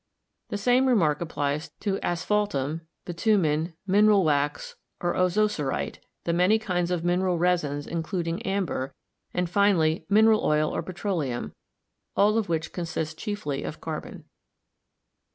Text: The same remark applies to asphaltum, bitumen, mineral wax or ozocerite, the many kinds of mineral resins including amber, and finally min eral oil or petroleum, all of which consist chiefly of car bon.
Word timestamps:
The 0.49 0.57
same 0.57 0.87
remark 0.87 1.21
applies 1.21 1.69
to 1.81 1.99
asphaltum, 2.01 2.81
bitumen, 3.05 3.75
mineral 3.85 4.23
wax 4.23 4.75
or 4.99 5.13
ozocerite, 5.13 5.99
the 6.23 6.33
many 6.33 6.57
kinds 6.57 6.89
of 6.89 7.03
mineral 7.05 7.37
resins 7.37 7.85
including 7.85 8.41
amber, 8.41 8.95
and 9.31 9.47
finally 9.47 10.07
min 10.09 10.25
eral 10.25 10.41
oil 10.43 10.75
or 10.75 10.81
petroleum, 10.81 11.53
all 12.17 12.35
of 12.39 12.49
which 12.49 12.73
consist 12.73 13.19
chiefly 13.19 13.61
of 13.61 13.79
car 13.79 14.01
bon. 14.01 14.23